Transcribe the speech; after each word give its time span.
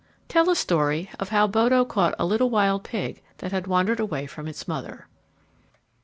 __Tell 0.33 0.49
a 0.49 0.55
story 0.55 1.11
of 1.19 1.29
how 1.29 1.45
Bodo 1.45 1.85
caught 1.85 2.15
a 2.17 2.25
little 2.25 2.49
wild 2.49 2.83
pig 2.83 3.21
that 3.37 3.51
had 3.51 3.67
wandered 3.67 3.99
away 3.99 4.25
from 4.25 4.47
its 4.47 4.67
mother. 4.67 5.05